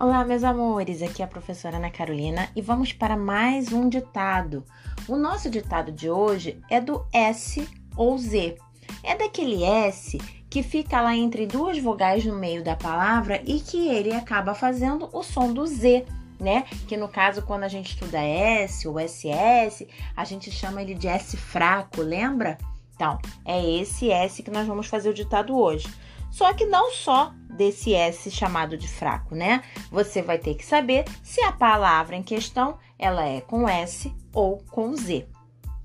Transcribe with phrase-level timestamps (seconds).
[0.00, 4.64] Olá, meus amores, aqui é a professora Ana Carolina e vamos para mais um ditado.
[5.08, 8.56] O nosso ditado de hoje é do S ou Z.
[9.02, 10.16] É daquele S
[10.48, 15.10] que fica lá entre duas vogais no meio da palavra e que ele acaba fazendo
[15.12, 16.06] o som do Z,
[16.38, 16.62] né?
[16.86, 21.08] Que no caso, quando a gente estuda S ou SS, a gente chama ele de
[21.08, 22.56] S fraco, lembra?
[22.98, 25.86] Então, é esse S que nós vamos fazer o ditado hoje.
[26.32, 29.62] Só que não só desse S chamado de fraco, né?
[29.88, 34.58] Você vai ter que saber se a palavra em questão ela é com S ou
[34.72, 35.28] com Z,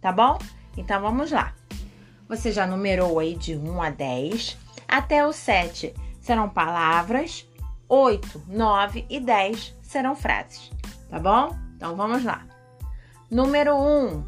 [0.00, 0.38] tá bom?
[0.76, 1.52] Então vamos lá.
[2.28, 7.44] Você já numerou aí de 1 a 10 até o 7 serão palavras,
[7.88, 10.70] 8, 9 e 10 serão frases,
[11.10, 11.56] tá bom?
[11.76, 12.46] Então vamos lá.
[13.28, 14.24] Número 1.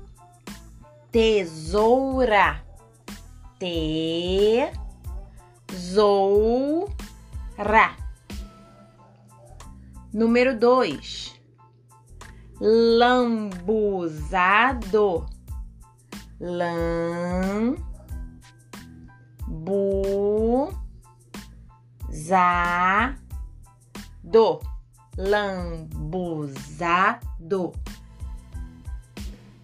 [1.12, 2.71] Tesoura.
[3.62, 4.72] Te
[5.72, 6.90] Zoura.
[10.12, 11.40] Número 2.
[12.98, 13.86] Lambuzado.
[16.40, 17.76] Lam.
[19.46, 20.72] Bu.
[22.10, 23.16] Za.
[24.24, 24.58] Do.
[25.16, 26.42] Lambuzado.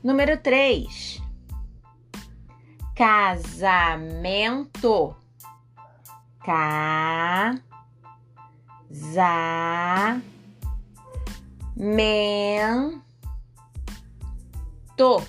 [0.04, 1.27] Número 3.
[2.98, 4.96] Casamento.
[6.44, 7.54] Ca
[8.90, 10.20] za
[11.76, 13.00] men
[14.96, 15.22] to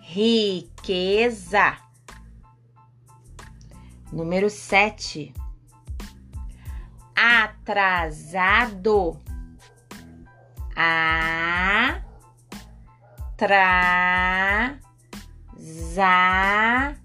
[0.00, 1.76] riqueza.
[4.10, 5.34] Número sete,
[7.14, 8.40] atrasado,
[10.74, 12.02] a
[13.36, 14.78] tra
[15.56, 16.96] za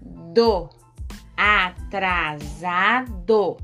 [0.00, 0.73] do
[1.94, 3.56] atrasado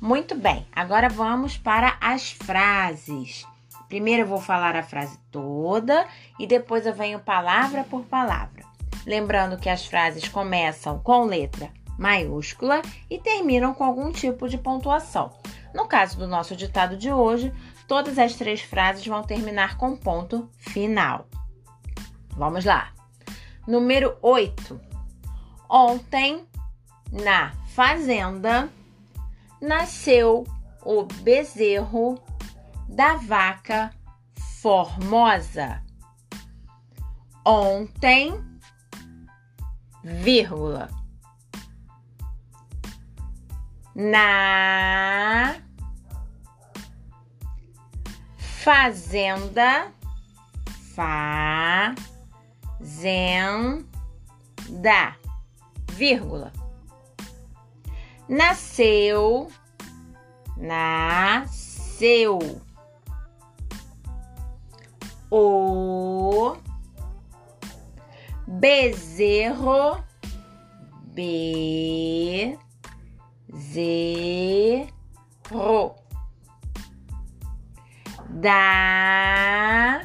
[0.00, 3.46] muito bem, agora vamos para as frases.
[3.88, 6.06] Primeiro eu vou falar a frase toda
[6.38, 8.64] e depois eu venho palavra por palavra.
[9.06, 15.30] Lembrando que as frases começam com letra maiúscula e terminam com algum tipo de pontuação.
[15.72, 17.52] No caso do nosso ditado de hoje,
[17.86, 21.28] todas as três frases vão terminar com ponto final.
[22.30, 22.92] Vamos lá.
[23.68, 24.80] Número 8.
[25.68, 26.44] Ontem,
[27.12, 28.70] na fazenda,
[29.60, 30.46] nasceu
[30.82, 32.18] o bezerro
[32.88, 33.94] da vaca
[34.62, 35.82] formosa.
[37.44, 38.32] Ontem,
[40.02, 40.88] vírgula,
[43.94, 45.54] na
[48.38, 49.92] fazenda,
[50.94, 51.46] fazenda,
[55.90, 56.61] vírgula
[58.28, 59.48] nasceu,
[60.56, 62.38] nasceu.
[65.30, 66.56] O
[68.46, 70.04] bezerro,
[71.14, 71.42] bezerro.
[78.28, 80.00] Da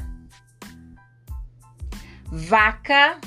[2.31, 3.19] vaca,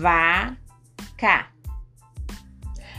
[0.00, 1.51] vaca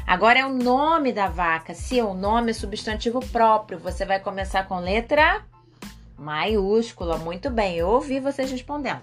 [0.05, 1.73] Agora é o nome da vaca.
[1.73, 5.43] Se é o nome é substantivo próprio, você vai começar com letra
[6.17, 7.17] maiúscula.
[7.17, 9.01] Muito bem, eu ouvi vocês respondendo.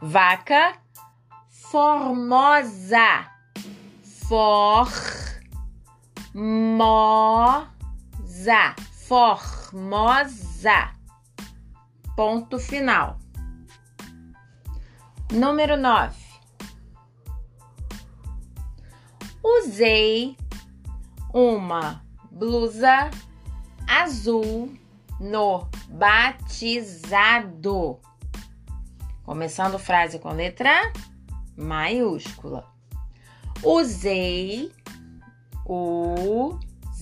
[0.00, 0.74] Vaca
[1.74, 3.26] formosa.
[4.28, 5.24] Formosa.
[9.08, 10.90] Formosa.
[12.16, 13.18] Ponto final.
[15.32, 16.23] Número 9.
[19.46, 20.38] Usei
[21.34, 23.10] uma blusa
[23.86, 24.72] azul
[25.20, 28.00] no batizado.
[29.22, 30.90] Começando frase com letra
[31.58, 32.66] maiúscula.
[33.62, 34.72] Usei,
[35.66, 36.96] usei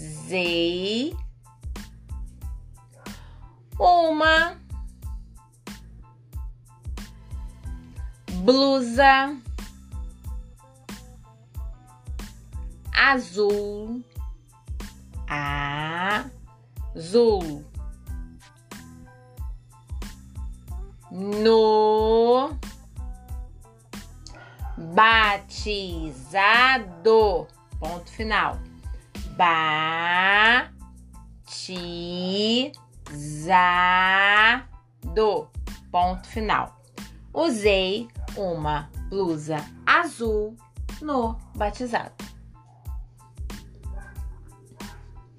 [3.78, 4.56] uma
[8.32, 9.36] blusa
[13.02, 14.04] azul,
[16.94, 17.64] azul
[21.10, 22.58] no
[24.94, 25.88] batizado.
[27.78, 28.58] Ponto final.
[29.36, 30.70] Batizado.
[35.90, 36.80] Ponto final.
[37.34, 40.56] Usei uma blusa azul
[41.00, 42.21] no batizado.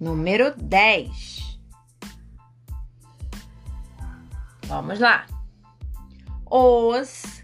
[0.04, 1.62] Número 10.
[4.66, 5.26] Vamos lá.
[6.46, 7.42] Os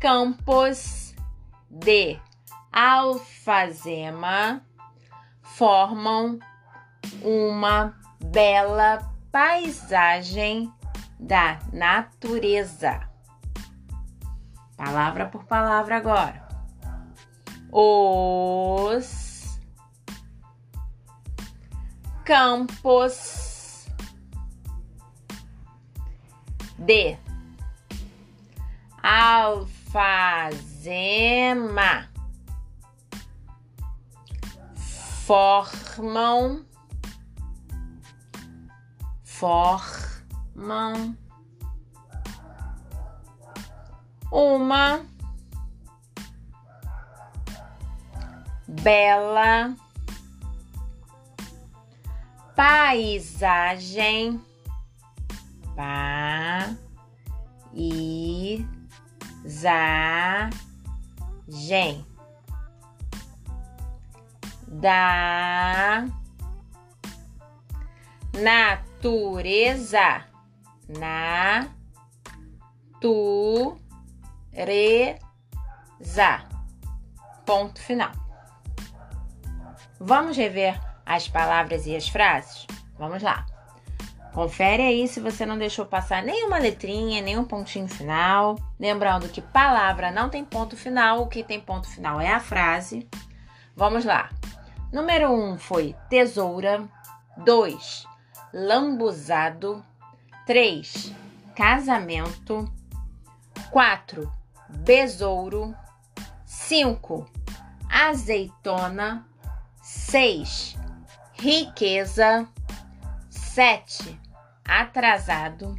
[0.00, 1.14] campos
[1.68, 2.18] de
[2.72, 4.62] alfazema
[5.42, 6.38] formam
[7.22, 7.94] uma
[8.24, 10.72] bela paisagem
[11.18, 13.10] da natureza.
[14.74, 16.48] Palavra por palavra agora.
[17.70, 19.19] Os
[22.30, 23.88] campos
[26.78, 27.18] de
[29.02, 29.88] alfazema
[35.26, 36.64] formam
[39.24, 41.16] formam
[44.30, 45.04] uma
[48.68, 49.74] bela
[52.60, 54.38] paisagem
[55.74, 56.04] paisagem
[64.68, 66.04] da
[68.34, 70.26] natureza
[70.98, 71.40] natureza.
[77.46, 78.12] Ponto final.
[79.98, 82.66] Vamos rever as palavras e as frases
[82.98, 83.46] vamos lá
[84.32, 88.56] Confere aí se você não deixou passar nenhuma letrinha, nenhum pontinho final.
[88.78, 93.08] Lembrando que palavra não tem ponto final, o que tem ponto final é a frase.
[93.74, 94.30] Vamos lá.
[94.92, 96.88] Número 1 um foi tesoura.
[97.38, 98.06] 2.
[98.54, 99.84] Lambuzado.
[100.46, 101.12] 3.
[101.56, 102.72] Casamento.
[103.72, 104.32] 4.
[104.68, 105.74] Besouro.
[106.44, 107.28] 5.
[107.88, 109.26] Azeitona.
[109.82, 110.79] 6.
[111.40, 112.46] Riqueza.
[113.30, 114.20] 7.
[114.62, 115.74] Atrasado.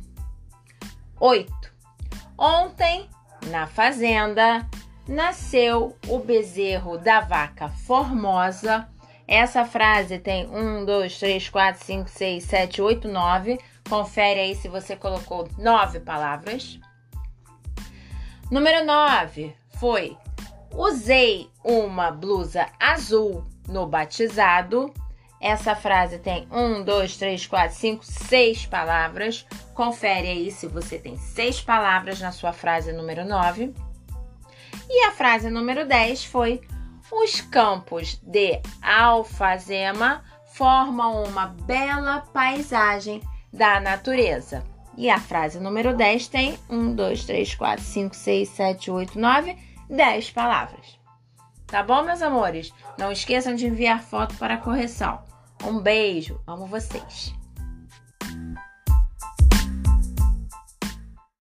[1.19, 1.53] 8.
[2.35, 3.07] Ontem,
[3.45, 4.67] na fazenda,
[5.07, 8.89] nasceu o bezerro da vaca formosa.
[9.27, 13.59] Essa frase tem 1, 2, 3, 4, 5, 6, 7, 8, 9.
[13.87, 16.79] Confere aí se você colocou 9 palavras.
[18.49, 20.17] Número 9 foi:
[20.73, 24.91] Usei uma blusa azul no batizado.
[25.41, 29.43] Essa frase tem um, dois, três, quatro, cinco, seis palavras.
[29.73, 33.73] Confere aí se você tem seis palavras na sua frase número 9.
[34.87, 36.61] E a frase número 10 foi:
[37.11, 43.19] Os campos de alfazema formam uma bela paisagem
[43.51, 44.63] da natureza.
[44.95, 49.57] E a frase número 10 tem 1, 2, 3, 4, 5, 6, 7, 8, 9,
[49.89, 50.99] 10 palavras.
[51.65, 52.71] Tá bom, meus amores?
[52.97, 55.30] Não esqueçam de enviar foto para correção.
[55.63, 57.33] Um beijo, amo vocês.